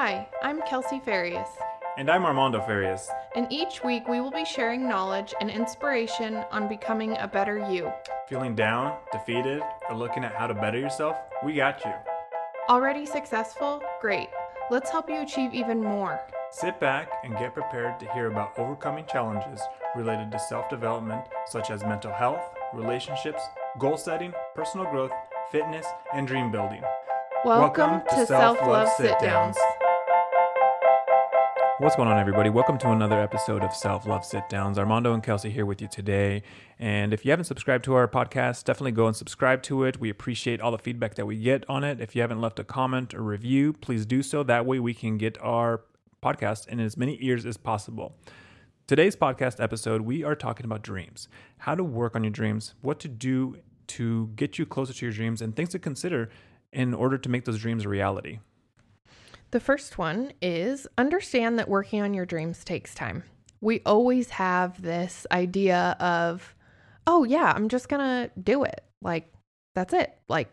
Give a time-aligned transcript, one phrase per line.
[0.00, 1.48] Hi, I'm Kelsey Farias,
[1.96, 3.10] And I'm Armando Farias.
[3.34, 7.92] and each week we will be sharing knowledge and inspiration on becoming a better you.
[8.28, 11.16] Feeling down, defeated, or looking at how to better yourself?
[11.44, 11.92] We got you.
[12.68, 13.82] Already successful?
[14.00, 14.28] Great.
[14.70, 16.20] Let's help you achieve even more.
[16.52, 19.60] Sit back and get prepared to hear about overcoming challenges
[19.96, 22.42] related to self development, such as mental health,
[22.72, 23.42] relationships,
[23.80, 25.10] goal setting, personal growth,
[25.50, 26.84] fitness, and dream building.
[27.44, 29.56] Welcome, to Self Love Sit Downs.
[31.80, 32.50] What's going on, everybody?
[32.50, 34.80] Welcome to another episode of Self Love Sit Downs.
[34.80, 36.42] Armando and Kelsey here with you today.
[36.80, 40.00] And if you haven't subscribed to our podcast, definitely go and subscribe to it.
[40.00, 42.00] We appreciate all the feedback that we get on it.
[42.00, 44.42] If you haven't left a comment or review, please do so.
[44.42, 45.82] That way we can get our
[46.20, 48.16] podcast in as many ears as possible.
[48.88, 52.98] Today's podcast episode, we are talking about dreams, how to work on your dreams, what
[52.98, 56.28] to do to get you closer to your dreams, and things to consider
[56.72, 58.40] in order to make those dreams a reality.
[59.50, 63.22] The first one is understand that working on your dreams takes time.
[63.60, 66.54] We always have this idea of,
[67.06, 68.82] oh, yeah, I'm just going to do it.
[69.02, 69.32] Like,
[69.74, 70.16] that's it.
[70.28, 70.50] Like,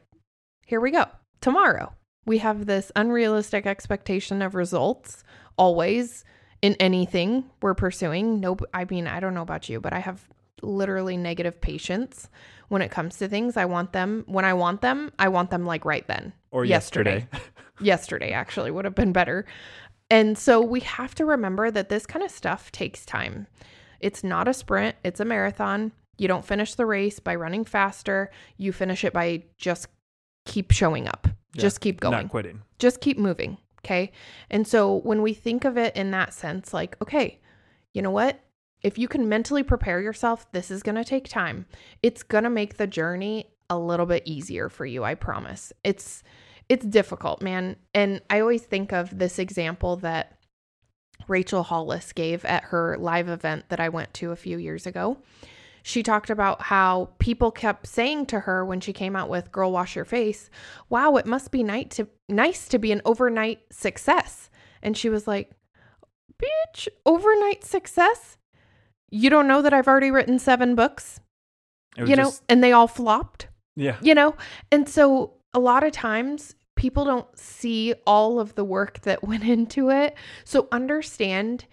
[0.65, 1.05] here we go.
[1.41, 1.93] Tomorrow.
[2.25, 5.23] We have this unrealistic expectation of results
[5.57, 6.23] always
[6.61, 8.39] in anything we're pursuing.
[8.39, 10.27] No, I mean, I don't know about you, but I have
[10.61, 12.29] literally negative patience
[12.69, 13.57] when it comes to things.
[13.57, 17.27] I want them when I want them, I want them like right then Or yesterday.
[17.31, 17.43] yesterday
[17.81, 19.45] actually would have been better.
[20.09, 23.47] And so we have to remember that this kind of stuff takes time.
[23.99, 25.91] It's not a sprint, it's a marathon.
[26.17, 29.87] You don't finish the race by running faster, you finish it by just
[30.45, 31.27] keep showing up.
[31.53, 32.13] Yeah, just keep going.
[32.13, 32.61] Not quitting.
[32.79, 34.11] Just keep moving, okay?
[34.49, 37.39] And so when we think of it in that sense like, okay,
[37.93, 38.39] you know what?
[38.83, 41.65] If you can mentally prepare yourself, this is going to take time.
[42.03, 45.73] It's going to make the journey a little bit easier for you, I promise.
[45.83, 46.21] It's
[46.69, 47.75] it's difficult, man.
[47.93, 50.37] And I always think of this example that
[51.27, 55.17] Rachel Hollis gave at her live event that I went to a few years ago.
[55.83, 59.71] She talked about how people kept saying to her when she came out with Girl
[59.71, 60.49] Wash Your Face,
[60.89, 64.49] Wow, it must be nice to, nice to be an overnight success.
[64.81, 65.51] And she was like,
[66.41, 68.37] Bitch, overnight success?
[69.11, 71.19] You don't know that I've already written seven books,
[71.97, 73.47] It was you know, just- and they all flopped?
[73.77, 73.97] yeah.
[74.01, 74.33] you know
[74.71, 79.43] and so a lot of times people don't see all of the work that went
[79.43, 80.15] into it.
[80.43, 81.65] So understand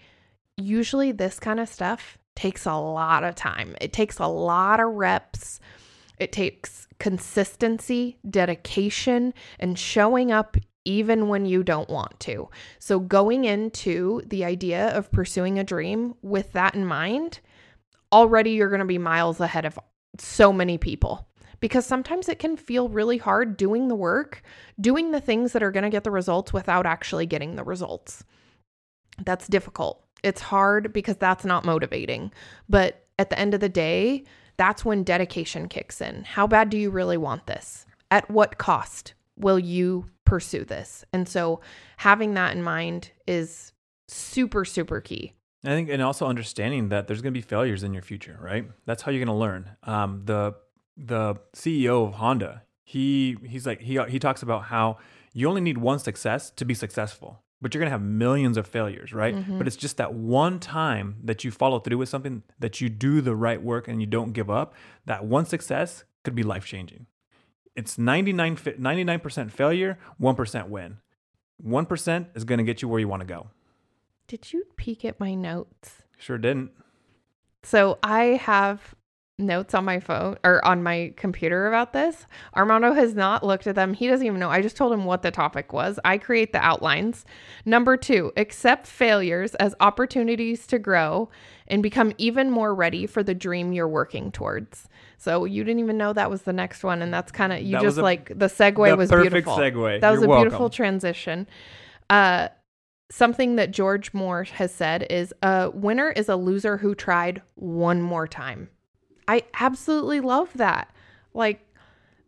[0.57, 3.75] usually this kind of stuff takes a lot of time.
[3.79, 5.59] It takes a lot of reps.
[6.17, 12.49] It takes consistency dedication and showing up even when you don't want to.
[12.79, 17.39] So going into the idea of pursuing a dream with that in mind
[18.11, 19.77] already you're going to be miles ahead of
[20.19, 21.27] so many people
[21.63, 24.43] because sometimes it can feel really hard doing the work,
[24.81, 28.25] doing the things that are going to get the results without actually getting the results.
[29.23, 30.03] That's difficult.
[30.23, 32.33] It's hard because that's not motivating.
[32.67, 34.25] But at the end of the day,
[34.57, 36.25] that's when dedication kicks in.
[36.25, 37.85] How bad do you really want this?
[38.11, 41.05] At what cost will you pursue this?
[41.13, 41.61] And so
[41.95, 43.71] having that in mind is
[44.09, 45.31] super, super key.
[45.63, 48.65] I think, and also understanding that there's going to be failures in your future, right?
[48.85, 49.69] That's how you're going to learn.
[49.83, 50.55] Um, the
[50.97, 54.97] the CEO of Honda, he he's like he he talks about how
[55.33, 58.67] you only need one success to be successful, but you're going to have millions of
[58.67, 59.35] failures, right?
[59.35, 59.57] Mm-hmm.
[59.57, 63.21] But it's just that one time that you follow through with something, that you do
[63.21, 64.75] the right work and you don't give up.
[65.05, 67.07] That one success could be life changing.
[67.75, 70.97] It's 99 99% failure, 1% win.
[71.65, 73.47] 1% is going to get you where you want to go.
[74.27, 76.03] Did you peek at my notes?
[76.17, 76.71] Sure didn't.
[77.63, 78.93] So I have
[79.39, 82.27] notes on my phone or on my computer about this.
[82.55, 83.93] Armando has not looked at them.
[83.93, 84.49] He doesn't even know.
[84.49, 85.99] I just told him what the topic was.
[86.05, 87.25] I create the outlines.
[87.65, 91.29] Number two, accept failures as opportunities to grow
[91.67, 94.87] and become even more ready for the dream you're working towards.
[95.17, 97.71] So you didn't even know that was the next one, and that's kind of you
[97.77, 99.57] That just a- like the segue the was perfect beautiful.
[99.57, 100.01] segue.
[100.01, 101.47] That was You're a beautiful transition.
[102.09, 102.49] Uh,
[103.09, 108.01] something that George Moore has said is a winner is a loser who tried one
[108.01, 108.69] more time.
[109.27, 110.93] I absolutely love that.
[111.33, 111.65] Like,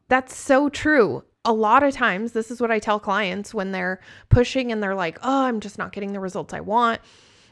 [0.08, 1.24] that's so true.
[1.44, 4.00] A lot of times, this is what I tell clients when they're
[4.30, 7.02] pushing and they're like, oh, I'm just not getting the results I want.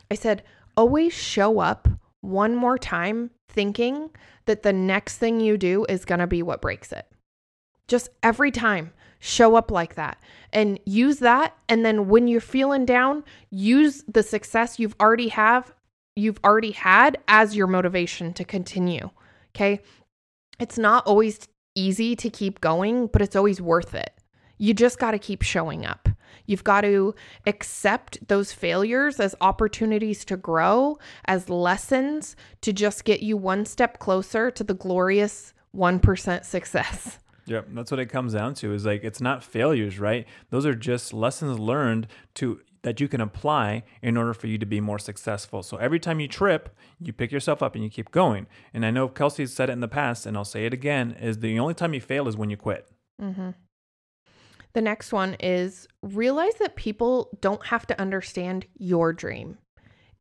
[0.09, 0.43] I said,
[0.75, 1.87] always show up
[2.21, 4.09] one more time thinking
[4.45, 7.05] that the next thing you do is going to be what breaks it.
[7.87, 11.55] Just every time, show up like that and use that.
[11.69, 15.73] And then when you're feeling down, use the success you've already have,
[16.15, 19.09] you've already had as your motivation to continue.
[19.55, 19.81] Okay.
[20.59, 24.11] It's not always easy to keep going, but it's always worth it.
[24.57, 26.09] You just got to keep showing up.
[26.45, 27.15] You've got to
[27.45, 33.99] accept those failures as opportunities to grow, as lessons to just get you one step
[33.99, 37.19] closer to the glorious 1% success.
[37.45, 38.73] Yep, that's what it comes down to.
[38.73, 40.25] Is like it's not failures, right?
[40.49, 44.65] Those are just lessons learned to that you can apply in order for you to
[44.65, 45.63] be more successful.
[45.63, 46.69] So every time you trip,
[46.99, 48.45] you pick yourself up and you keep going.
[48.73, 51.39] And I know Kelsey's said it in the past, and I'll say it again: is
[51.39, 52.89] the only time you fail is when you quit.
[53.21, 53.51] Mm-hmm.
[54.73, 59.57] The next one is realize that people don't have to understand your dream.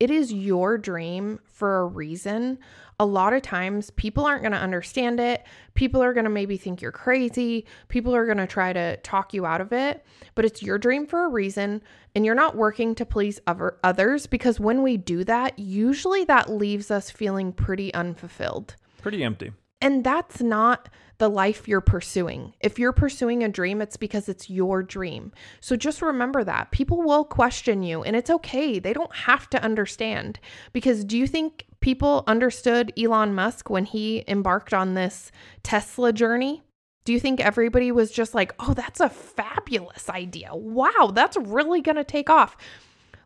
[0.03, 2.59] It is your dream for a reason.
[2.99, 5.45] A lot of times, people aren't going to understand it.
[5.75, 7.67] People are going to maybe think you're crazy.
[7.87, 10.05] People are going to try to talk you out of it.
[10.35, 11.83] But it's your dream for a reason.
[12.17, 16.51] And you're not working to please other, others because when we do that, usually that
[16.51, 18.75] leaves us feeling pretty unfulfilled.
[19.03, 19.53] Pretty empty.
[19.81, 20.89] And that's not
[21.23, 22.53] the life you're pursuing.
[22.59, 25.31] If you're pursuing a dream, it's because it's your dream.
[25.61, 26.73] So just remember that.
[26.73, 28.81] People will question you, and it's okay.
[28.81, 30.41] They don't have to understand.
[30.73, 35.31] Because do you think people understood Elon Musk when he embarked on this
[35.63, 36.65] Tesla journey?
[37.05, 40.51] Do you think everybody was just like, oh, that's a fabulous idea?
[40.53, 42.57] Wow, that's really going to take off.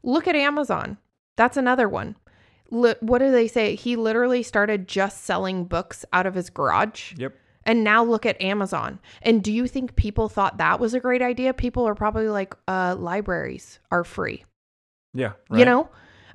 [0.03, 0.99] Look at Amazon.
[1.37, 2.17] That's another one.
[2.69, 3.75] what do they say?
[3.75, 7.15] He literally started just selling books out of his garage.
[7.17, 7.33] Yep.
[7.67, 9.01] And now look at Amazon.
[9.21, 11.53] And do you think people thought that was a great idea?
[11.53, 14.45] People are probably like, uh, libraries are free.
[15.13, 15.33] Yeah.
[15.51, 15.59] Right.
[15.59, 15.91] You know?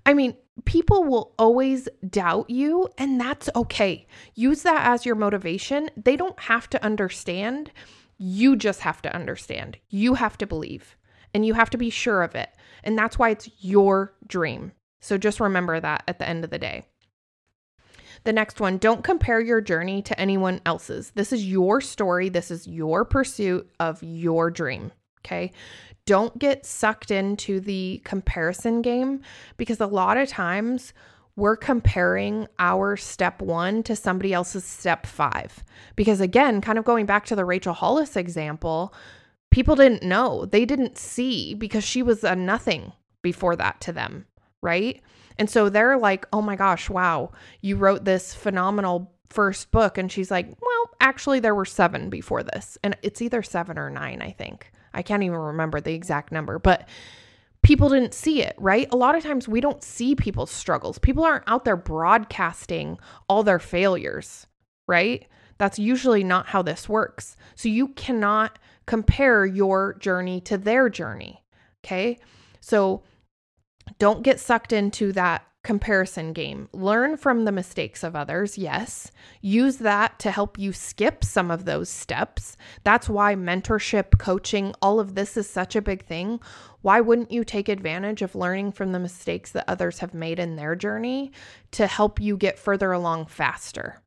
[0.05, 0.35] I mean,
[0.65, 4.07] people will always doubt you, and that's okay.
[4.35, 5.89] Use that as your motivation.
[5.95, 7.71] They don't have to understand.
[8.17, 9.77] You just have to understand.
[9.89, 10.97] You have to believe,
[11.33, 12.49] and you have to be sure of it.
[12.83, 14.73] And that's why it's your dream.
[15.01, 16.83] So just remember that at the end of the day.
[18.23, 21.12] The next one don't compare your journey to anyone else's.
[21.12, 24.91] This is your story, this is your pursuit of your dream.
[25.25, 25.51] Okay.
[26.06, 29.21] Don't get sucked into the comparison game
[29.57, 30.94] because a lot of times
[31.35, 35.63] we're comparing our step one to somebody else's step five.
[35.95, 38.94] Because again, kind of going back to the Rachel Hollis example,
[39.51, 44.25] people didn't know, they didn't see because she was a nothing before that to them,
[44.62, 45.01] right?
[45.37, 47.31] And so they're like, oh my gosh, wow,
[47.61, 49.97] you wrote this phenomenal first book.
[49.97, 52.77] And she's like, well, actually, there were seven before this.
[52.83, 54.71] And it's either seven or nine, I think.
[54.93, 56.87] I can't even remember the exact number, but
[57.63, 58.87] people didn't see it, right?
[58.91, 60.97] A lot of times we don't see people's struggles.
[60.99, 62.97] People aren't out there broadcasting
[63.29, 64.47] all their failures,
[64.87, 65.27] right?
[65.57, 67.37] That's usually not how this works.
[67.55, 68.57] So you cannot
[68.87, 71.43] compare your journey to their journey.
[71.85, 72.19] Okay.
[72.59, 73.03] So
[73.99, 76.67] don't get sucked into that comparison game.
[76.73, 79.11] Learn from the mistakes of others, yes.
[79.41, 82.57] Use that to help you skip some of those steps.
[82.83, 86.39] That's why mentorship, coaching, all of this is such a big thing.
[86.81, 90.55] Why wouldn't you take advantage of learning from the mistakes that others have made in
[90.55, 91.31] their journey
[91.71, 94.01] to help you get further along faster?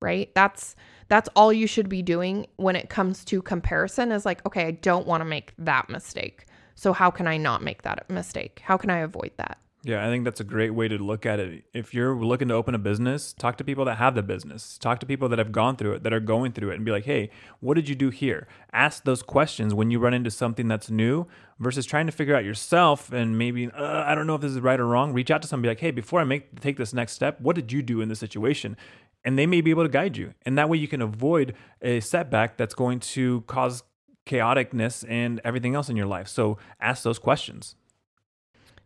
[0.00, 0.34] Right?
[0.34, 0.74] That's
[1.08, 4.70] that's all you should be doing when it comes to comparison is like, okay, I
[4.72, 6.44] don't want to make that mistake.
[6.78, 8.62] So, how can I not make that mistake?
[8.62, 9.58] How can I avoid that?
[9.82, 11.64] Yeah, I think that's a great way to look at it.
[11.74, 14.78] If you're looking to open a business, talk to people that have the business.
[14.78, 16.92] Talk to people that have gone through it, that are going through it, and be
[16.92, 18.46] like, hey, what did you do here?
[18.72, 21.26] Ask those questions when you run into something that's new
[21.58, 24.60] versus trying to figure out yourself and maybe, uh, I don't know if this is
[24.60, 25.12] right or wrong.
[25.12, 27.72] Reach out to somebody like, hey, before I make take this next step, what did
[27.72, 28.76] you do in this situation?
[29.24, 30.32] And they may be able to guide you.
[30.46, 33.82] And that way you can avoid a setback that's going to cause
[34.28, 36.28] chaoticness and everything else in your life.
[36.28, 37.74] So ask those questions.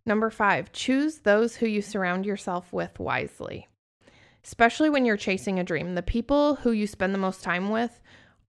[0.07, 3.69] Number five, choose those who you surround yourself with wisely.
[4.45, 8.01] Especially when you're chasing a dream, the people who you spend the most time with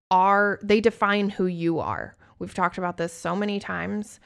[0.10, 2.16] are, they define who you are.
[2.40, 4.20] We've talked about this so many times.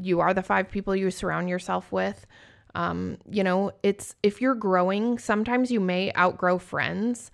[0.00, 2.26] You are the five people you surround yourself with.
[2.74, 7.30] Um, you know, it's if you're growing, sometimes you may outgrow friends,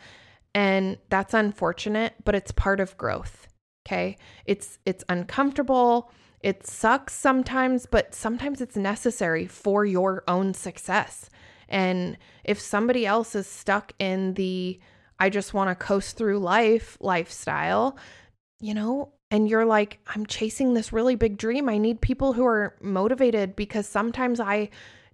[0.55, 3.47] and that's unfortunate, but it's part of growth.
[3.89, 4.19] Okay.
[4.45, 6.11] It's it's uncomfortable.
[6.41, 11.31] It sucks sometimes, but sometimes it's necessary for your own success.
[11.71, 14.79] And if somebody else is stuck in the
[15.19, 17.97] I just want to coast through life lifestyle,
[18.61, 21.69] you know, and you're like, I'm chasing this really big dream.
[21.69, 24.69] I need people who are motivated because sometimes I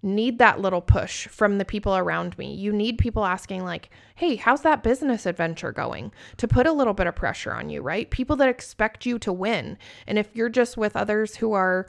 [0.05, 2.53] need that little push from the people around me.
[2.53, 6.11] You need people asking, like, hey, how's that business adventure going?
[6.37, 8.09] To put a little bit of pressure on you, right?
[8.09, 9.77] People that expect you to win.
[10.07, 11.87] And if you're just with others who are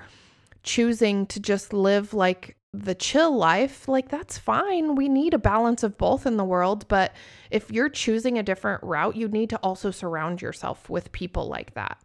[0.62, 4.96] choosing to just live like the chill life, like that's fine.
[4.96, 6.86] We need a balance of both in the world.
[6.88, 7.14] But
[7.50, 11.74] if you're choosing a different route, you need to also surround yourself with people like
[11.74, 11.98] that.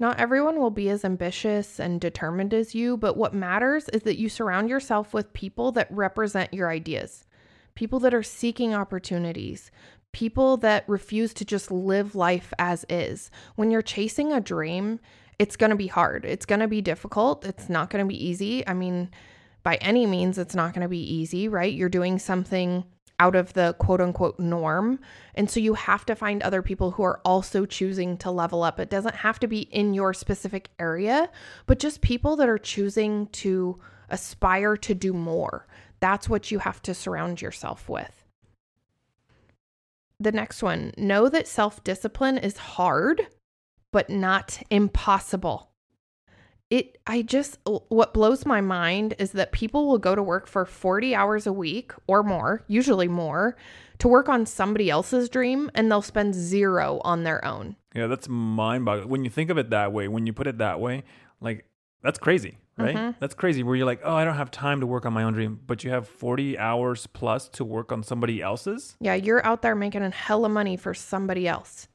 [0.00, 4.18] Not everyone will be as ambitious and determined as you, but what matters is that
[4.18, 7.26] you surround yourself with people that represent your ideas,
[7.74, 9.70] people that are seeking opportunities,
[10.12, 13.30] people that refuse to just live life as is.
[13.56, 15.00] When you're chasing a dream,
[15.38, 16.24] it's going to be hard.
[16.24, 17.44] It's going to be difficult.
[17.44, 18.66] It's not going to be easy.
[18.66, 19.10] I mean,
[19.62, 21.72] by any means, it's not going to be easy, right?
[21.72, 22.84] You're doing something
[23.20, 24.98] out of the quote unquote norm.
[25.34, 28.80] And so you have to find other people who are also choosing to level up.
[28.80, 31.30] It doesn't have to be in your specific area,
[31.66, 35.66] but just people that are choosing to aspire to do more.
[36.00, 38.24] That's what you have to surround yourself with.
[40.18, 43.26] The next one know that self discipline is hard,
[43.92, 45.69] but not impossible
[46.70, 47.58] it I just
[47.88, 51.52] what blows my mind is that people will go to work for 40 hours a
[51.52, 53.56] week or more, usually more,
[53.98, 57.76] to work on somebody else's dream and they'll spend zero on their own.
[57.94, 59.08] Yeah, that's mind-boggling.
[59.08, 61.02] When you think of it that way, when you put it that way,
[61.40, 61.64] like
[62.02, 62.94] that's crazy, right?
[62.94, 63.18] Mm-hmm.
[63.18, 65.32] That's crazy where you're like, "Oh, I don't have time to work on my own
[65.32, 68.96] dream," but you have 40 hours plus to work on somebody else's?
[69.00, 71.88] Yeah, you're out there making a hell of money for somebody else.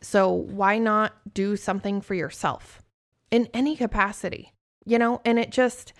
[0.00, 2.81] So, why not do something for yourself?
[3.32, 4.52] In any capacity,
[4.84, 5.20] you know?
[5.24, 5.92] And it just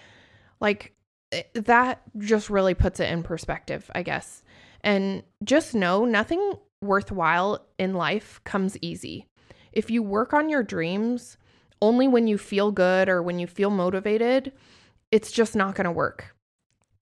[0.61, 0.95] like
[1.33, 4.45] eh, that just really puts it in perspective, I guess.
[4.83, 9.27] And just know nothing worthwhile in life comes easy.
[9.73, 11.39] If you work on your dreams
[11.81, 14.53] only when you feel good or when you feel motivated,
[15.11, 16.37] it's just not going to work.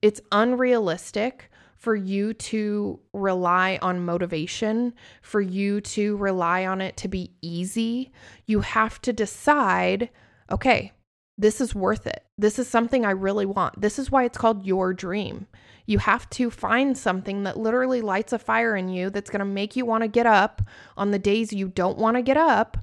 [0.00, 1.49] It's unrealistic
[1.80, 8.12] for you to rely on motivation, for you to rely on it to be easy.
[8.46, 10.10] You have to decide
[10.52, 10.92] okay,
[11.38, 12.24] this is worth it.
[12.36, 13.80] This is something I really want.
[13.80, 15.46] This is why it's called your dream.
[15.86, 19.44] You have to find something that literally lights a fire in you that's going to
[19.44, 20.60] make you want to get up
[20.96, 22.76] on the days you don't want to get up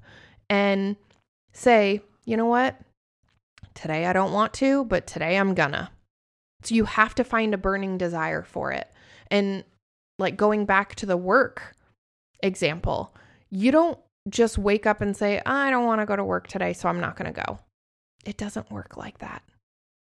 [0.49, 0.95] and
[1.51, 2.79] say, you know what?
[3.75, 5.91] Today I don't want to, but today I'm gonna.
[6.67, 8.91] So you have to find a burning desire for it.
[9.31, 9.63] And
[10.19, 11.77] like going back to the work
[12.43, 13.15] example,
[13.49, 13.97] you don't
[14.27, 16.99] just wake up and say, I don't want to go to work today, so I'm
[16.99, 17.59] not going to go.
[18.25, 19.43] It doesn't work like that,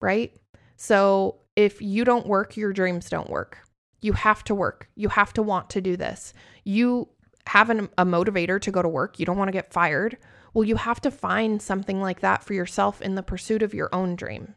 [0.01, 0.33] right?
[0.77, 3.57] So if you don't work, your dreams don't work.
[3.99, 4.87] You have to work.
[4.95, 6.31] You have to want to do this.
[6.63, 7.09] You
[7.47, 9.19] have an, a motivator to go to work.
[9.19, 10.17] You don't want to get fired.
[10.53, 13.93] Well, you have to find something like that for yourself in the pursuit of your
[13.93, 14.55] own dream.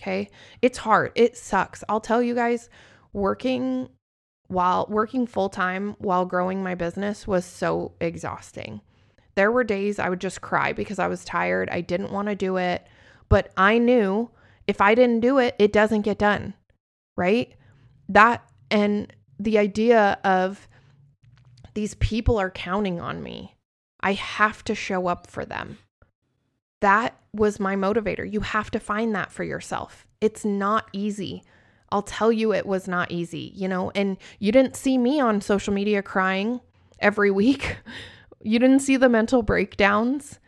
[0.00, 0.30] Okay.
[0.62, 1.12] It's hard.
[1.14, 1.82] It sucks.
[1.88, 2.68] I'll tell you guys,
[3.12, 3.88] working
[4.48, 8.80] while working full time while growing my business was so exhausting.
[9.34, 11.68] There were days I would just cry because I was tired.
[11.70, 12.86] I didn't want to do it,
[13.28, 14.30] but I knew
[14.66, 16.54] if I didn't do it, it doesn't get done.
[17.16, 17.54] Right?
[18.08, 20.68] That and the idea of
[21.74, 23.56] these people are counting on me.
[24.00, 25.78] I have to show up for them.
[26.80, 28.30] That was my motivator.
[28.30, 30.06] You have to find that for yourself.
[30.20, 31.42] It's not easy.
[31.90, 35.40] I'll tell you it was not easy, you know, and you didn't see me on
[35.40, 36.60] social media crying
[36.98, 37.76] every week.
[38.42, 40.38] you didn't see the mental breakdowns,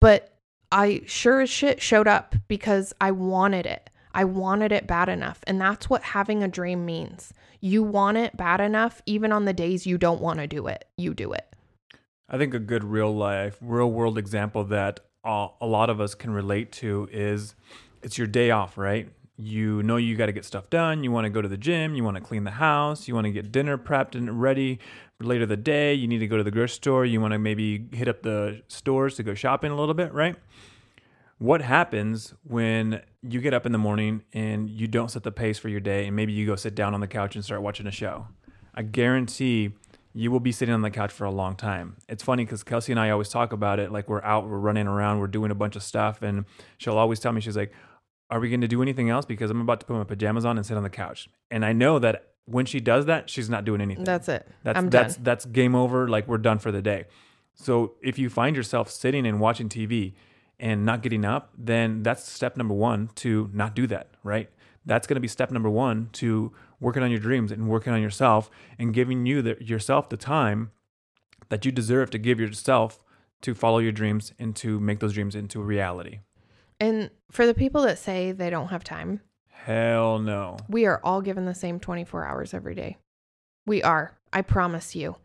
[0.00, 0.36] but
[0.70, 3.90] I sure as shit showed up because I wanted it.
[4.12, 5.40] I wanted it bad enough.
[5.46, 7.32] And that's what having a dream means.
[7.60, 10.86] You want it bad enough, even on the days you don't want to do it,
[10.96, 11.46] you do it.
[12.28, 16.30] I think a good real life, real world example that a lot of us can
[16.30, 17.54] relate to is
[18.02, 19.08] it's your day off, right?
[19.38, 21.04] you know you got to get stuff done.
[21.04, 21.94] You want to go to the gym.
[21.94, 23.06] You want to clean the house.
[23.06, 24.78] You want to get dinner prepped and ready
[25.20, 25.94] later the day.
[25.94, 27.04] You need to go to the grocery store.
[27.04, 30.36] You want to maybe hit up the stores to go shopping a little bit, right?
[31.38, 35.58] What happens when you get up in the morning and you don't set the pace
[35.58, 37.86] for your day and maybe you go sit down on the couch and start watching
[37.86, 38.28] a show?
[38.74, 39.72] I guarantee
[40.16, 41.96] you will be sitting on the couch for a long time.
[42.08, 44.86] It's funny because Kelsey and I always talk about it like we're out, we're running
[44.86, 46.22] around, we're doing a bunch of stuff.
[46.22, 46.46] And
[46.78, 47.70] she'll always tell me, she's like,
[48.30, 49.26] are we going to do anything else?
[49.26, 51.28] Because I'm about to put my pajamas on and sit on the couch.
[51.50, 54.04] And I know that when she does that, she's not doing anything.
[54.04, 54.48] That's it.
[54.62, 55.24] That's I'm that's done.
[55.24, 56.08] that's game over.
[56.08, 57.04] Like we're done for the day.
[57.54, 60.14] So if you find yourself sitting and watching TV
[60.58, 64.08] and not getting up, then that's step number one to not do that.
[64.24, 64.48] Right.
[64.86, 68.00] That's going to be step number one to working on your dreams and working on
[68.00, 70.70] yourself and giving you the, yourself the time
[71.48, 73.02] that you deserve to give yourself
[73.42, 76.20] to follow your dreams and to make those dreams into a reality.
[76.80, 80.56] And for the people that say they don't have time, hell no.
[80.68, 82.96] We are all given the same 24 hours every day.
[83.66, 84.16] We are.
[84.32, 85.16] I promise you.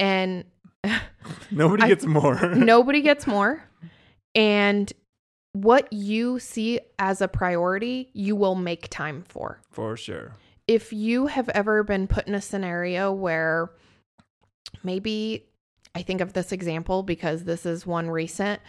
[0.00, 0.44] And
[1.50, 2.40] nobody I, gets more.
[2.54, 3.62] nobody gets more.
[4.34, 4.92] And
[5.54, 9.60] what you see as a priority, you will make time for.
[9.70, 10.32] For sure.
[10.68, 13.70] If you have ever been put in a scenario where
[14.82, 15.46] maybe
[15.94, 18.60] I think of this example because this is one recent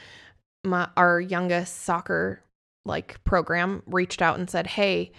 [0.65, 2.41] my our youngest soccer
[2.85, 5.11] like program reached out and said, "Hey,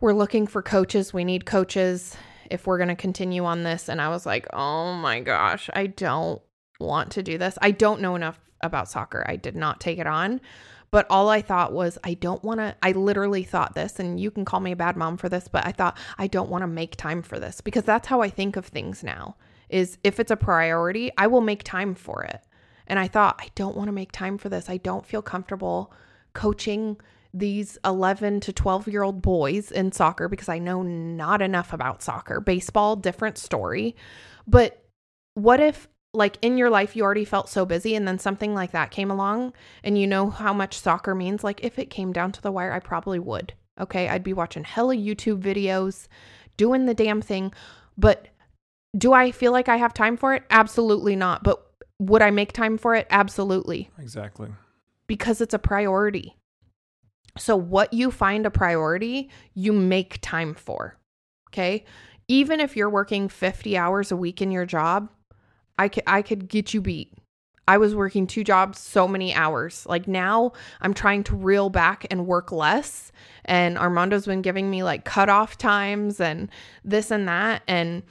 [0.00, 1.12] we're looking for coaches.
[1.12, 2.16] We need coaches
[2.50, 5.86] if we're going to continue on this." And I was like, "Oh my gosh, I
[5.86, 6.40] don't
[6.78, 7.58] want to do this.
[7.60, 9.24] I don't know enough about soccer.
[9.26, 10.40] I did not take it on."
[10.92, 12.74] But all I thought was, I don't want to.
[12.82, 15.64] I literally thought this, and you can call me a bad mom for this, but
[15.64, 18.56] I thought, I don't want to make time for this because that's how I think
[18.56, 19.36] of things now.
[19.68, 22.40] Is if it's a priority, I will make time for it.
[22.88, 24.68] And I thought, I don't want to make time for this.
[24.68, 25.92] I don't feel comfortable
[26.32, 26.96] coaching
[27.32, 32.02] these 11 to 12 year old boys in soccer because I know not enough about
[32.02, 32.40] soccer.
[32.40, 33.94] Baseball, different story.
[34.48, 34.82] But
[35.34, 38.72] what if, like, in your life, you already felt so busy and then something like
[38.72, 39.52] that came along
[39.84, 41.44] and you know how much soccer means?
[41.44, 43.54] Like, if it came down to the wire, I probably would.
[43.80, 44.08] Okay.
[44.08, 46.08] I'd be watching hella YouTube videos,
[46.56, 47.52] doing the damn thing.
[47.96, 48.28] But
[48.96, 50.42] do I feel like I have time for it?
[50.50, 51.42] Absolutely not.
[51.44, 51.64] But
[51.98, 53.06] would I make time for it?
[53.10, 53.90] Absolutely.
[53.98, 54.48] Exactly.
[55.06, 56.36] Because it's a priority.
[57.38, 60.98] So, what you find a priority, you make time for.
[61.50, 61.84] Okay.
[62.26, 65.08] Even if you're working 50 hours a week in your job,
[65.80, 67.14] I could, I could get you beat.
[67.66, 69.86] I was working two jobs so many hours.
[69.86, 73.12] Like now I'm trying to reel back and work less.
[73.46, 76.50] And Armando's been giving me like cutoff times and
[76.84, 77.62] this and that.
[77.66, 78.02] And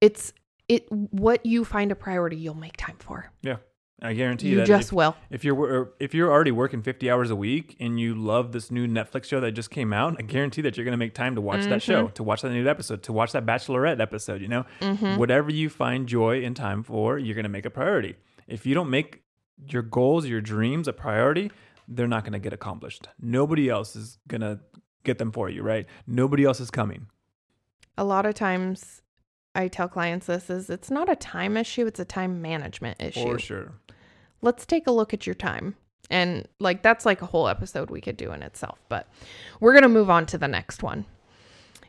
[0.00, 0.32] it's
[0.68, 3.56] it what you find a priority you'll make time for Yeah.
[4.02, 7.30] I guarantee you that just if, will if you're if you're already working 50 hours
[7.30, 10.60] a week and you love this new Netflix show that just came out, I guarantee
[10.62, 12.12] that you're going to make time to watch that show, mm-hmm.
[12.12, 14.66] to watch that new episode, to watch that Bachelorette episode, you know?
[14.80, 15.16] Mm-hmm.
[15.16, 18.16] Whatever you find joy and time for, you're going to make a priority.
[18.46, 19.22] If you don't make
[19.66, 21.50] your goals, your dreams a priority,
[21.88, 23.08] they're not going to get accomplished.
[23.18, 24.60] Nobody else is going to
[25.04, 25.86] get them for you, right?
[26.06, 27.06] Nobody else is coming.
[27.96, 29.00] a lot of times
[29.54, 33.22] i tell clients this is it's not a time issue it's a time management issue
[33.22, 33.72] For sure.
[34.46, 35.74] Let's take a look at your time
[36.08, 39.06] and like that's like a whole episode we could do in itself but
[39.60, 41.04] we're going to move on to the next one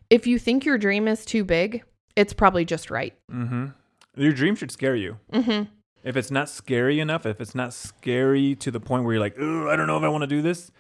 [0.10, 1.84] if you think your dream is too big
[2.16, 3.68] it's probably just right Mm-hmm.
[4.20, 5.18] Your dream should scare you.
[5.32, 5.70] mm-hmm
[6.04, 9.38] If it's not scary enough, if it's not scary to the point where you're like,
[9.38, 10.72] I don't know if I want to do this,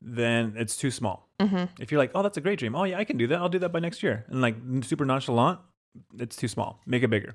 [0.00, 1.28] then it's too small.
[1.40, 2.76] mm-hmm If you're like, oh, that's a great dream.
[2.76, 3.38] Oh, yeah, I can do that.
[3.40, 4.24] I'll do that by next year.
[4.28, 5.58] And like super nonchalant,
[6.18, 6.78] it's too small.
[6.86, 7.34] Make it bigger.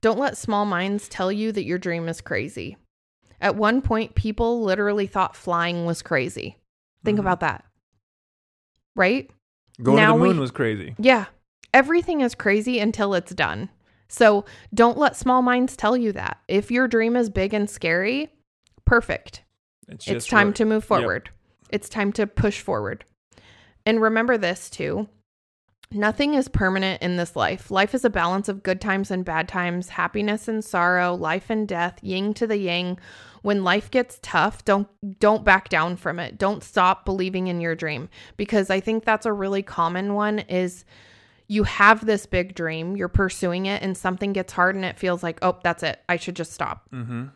[0.00, 2.76] Don't let small minds tell you that your dream is crazy.
[3.42, 6.56] At one point, people literally thought flying was crazy.
[7.04, 7.22] Think Mhm.
[7.22, 7.64] about that.
[8.96, 9.30] Right?
[9.82, 10.94] Going Now to the moon we- was crazy.
[10.98, 11.26] Yeah.
[11.74, 13.68] Everything is crazy until it's done.
[14.08, 16.38] So don't let small minds tell you that.
[16.46, 18.30] If your dream is big and scary,
[18.84, 19.42] perfect.
[19.88, 20.56] It's It's time work.
[20.56, 20.88] to move Yep.
[20.88, 21.30] forward.
[21.70, 23.04] It's time to push forward.
[23.84, 25.08] And remember this too.
[25.94, 27.70] Nothing is permanent in this life.
[27.70, 31.68] Life is a balance of good times and bad times, happiness and sorrow, life and
[31.68, 32.98] death, yin to the yang.
[33.42, 36.38] When life gets tough, don't don't back down from it.
[36.38, 40.84] Don't stop believing in your dream because I think that's a really common one is
[41.48, 45.22] you have this big dream, you're pursuing it and something gets hard and it feels
[45.22, 46.00] like, "Oh, that's it.
[46.08, 47.26] I should just stop." Mm-hmm.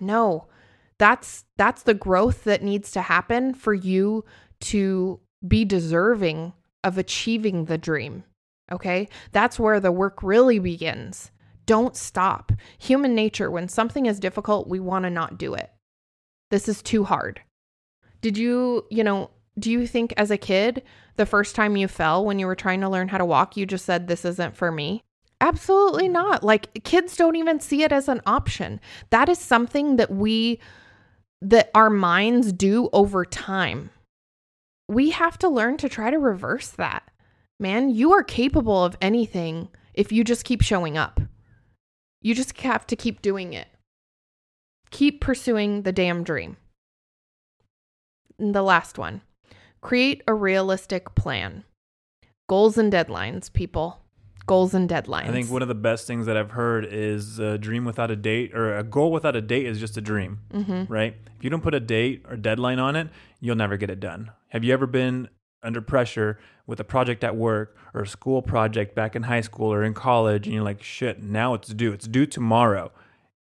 [0.00, 0.46] No.
[0.98, 4.24] That's that's the growth that needs to happen for you
[4.60, 6.52] to be deserving
[6.84, 8.24] of achieving the dream.
[8.72, 9.08] Okay?
[9.32, 11.30] That's where the work really begins.
[11.66, 12.52] Don't stop.
[12.78, 15.70] Human nature, when something is difficult, we want to not do it.
[16.50, 17.40] This is too hard.
[18.20, 20.82] Did you, you know, do you think as a kid,
[21.16, 23.66] the first time you fell when you were trying to learn how to walk, you
[23.66, 25.02] just said, This isn't for me?
[25.40, 26.44] Absolutely not.
[26.44, 28.80] Like kids don't even see it as an option.
[29.10, 30.60] That is something that we,
[31.40, 33.90] that our minds do over time.
[34.90, 37.08] We have to learn to try to reverse that.
[37.60, 41.20] Man, you are capable of anything if you just keep showing up.
[42.20, 43.68] You just have to keep doing it.
[44.90, 46.56] Keep pursuing the damn dream.
[48.36, 49.22] And the last one
[49.80, 51.62] create a realistic plan.
[52.48, 54.02] Goals and deadlines, people.
[54.46, 55.28] Goals and deadlines.
[55.28, 58.16] I think one of the best things that I've heard is a dream without a
[58.16, 60.92] date or a goal without a date is just a dream, mm-hmm.
[60.92, 61.14] right?
[61.36, 63.08] If you don't put a date or deadline on it,
[63.40, 64.32] you'll never get it done.
[64.48, 65.28] Have you ever been
[65.62, 69.72] under pressure with a project at work or a school project back in high school
[69.72, 71.92] or in college and you're like, shit, now it's due.
[71.92, 72.90] It's due tomorrow.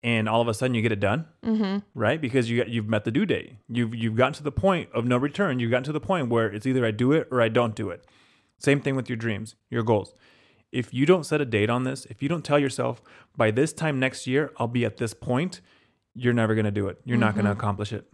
[0.03, 1.79] And all of a sudden you get it done, Mm-hmm.
[1.93, 2.19] right?
[2.19, 3.53] Because you got, you've met the due date.
[3.67, 5.59] You've you've gotten to the point of no return.
[5.59, 7.89] You've gotten to the point where it's either I do it or I don't do
[7.89, 8.05] it.
[8.59, 10.13] Same thing with your dreams, your goals.
[10.71, 13.01] If you don't set a date on this, if you don't tell yourself
[13.35, 15.61] by this time next year I'll be at this point,
[16.13, 16.99] you're never going to do it.
[17.05, 17.59] You're not going to mm-hmm.
[17.59, 18.05] accomplish it.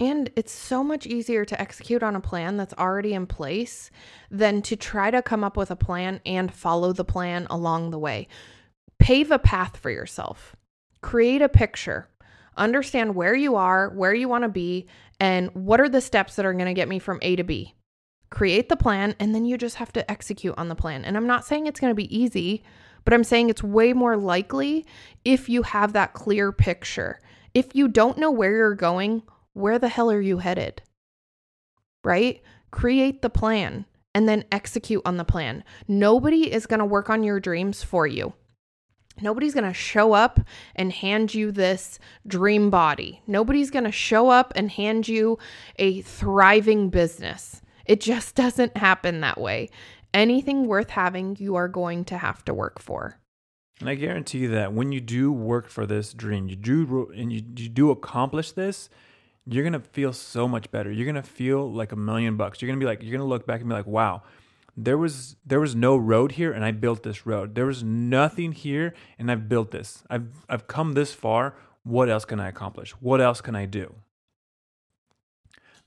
[0.00, 3.90] And it's so much easier to execute on a plan that's already in place
[4.28, 7.98] than to try to come up with a plan and follow the plan along the
[7.98, 8.26] way.
[8.98, 10.56] Pave a path for yourself.
[11.00, 12.08] Create a picture.
[12.56, 14.86] understand where you are, where you want to be,
[15.18, 17.74] and what are the steps that are going to get me from A to B.
[18.34, 21.04] Create the plan, and then you just have to execute on the plan.
[21.04, 22.64] And I'm not saying it's going to be easy,
[23.04, 24.84] but I'm saying it's way more likely
[25.24, 27.20] if you have that clear picture.
[27.54, 30.82] If you don't know where you're going, where the hell are you headed?
[32.02, 32.42] Right?
[32.72, 33.84] Create the plan
[34.16, 35.62] and then execute on the plan.
[35.86, 38.32] Nobody is going to work on your dreams for you.
[39.20, 40.40] Nobody's going to show up
[40.74, 43.22] and hand you this dream body.
[43.28, 45.38] Nobody's going to show up and hand you
[45.76, 47.60] a thriving business.
[47.86, 49.70] It just doesn't happen that way.
[50.12, 53.18] Anything worth having, you are going to have to work for.
[53.80, 57.32] And I guarantee you that when you do work for this dream, you do and
[57.32, 58.88] you, you do accomplish this,
[59.46, 60.90] you're gonna feel so much better.
[60.92, 62.62] You're gonna feel like a million bucks.
[62.62, 64.22] You're gonna be like, you're gonna look back and be like, wow,
[64.76, 67.54] there was there was no road here and I built this road.
[67.54, 70.04] There was nothing here and I've built this.
[70.08, 71.56] I've I've come this far.
[71.82, 72.92] What else can I accomplish?
[72.92, 73.94] What else can I do?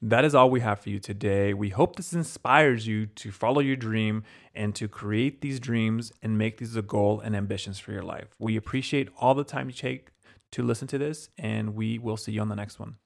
[0.02, 1.56] That is all we have for you today.
[1.56, 6.38] We hope this inspires you to follow your dream and to create these dreams and
[6.38, 8.28] make these a goal and ambitions for your life.
[8.38, 10.10] We appreciate all the time you take
[10.52, 12.98] to listen to this, and we will see you on the next one.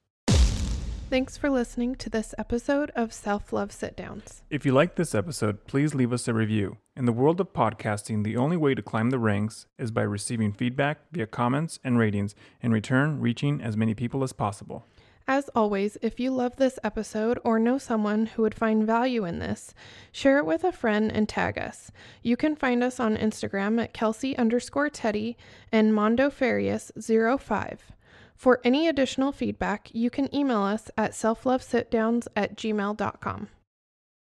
[1.08, 4.42] Thanks for listening to this episode of Self Love Sit Downs.
[4.50, 6.76] If you like this episode, please leave us a review.
[6.94, 10.52] In the world of podcasting, the only way to climb the ranks is by receiving
[10.52, 14.84] feedback via comments and ratings, in return, reaching as many people as possible.
[15.28, 19.38] As always, if you love this episode or know someone who would find value in
[19.38, 19.72] this,
[20.10, 21.92] share it with a friend and tag us.
[22.22, 25.36] You can find us on Instagram at Kelsey underscore Teddy
[25.70, 27.92] and Mondo Farias 05.
[28.34, 33.48] For any additional feedback, you can email us at selflovesitdowns at gmail.com.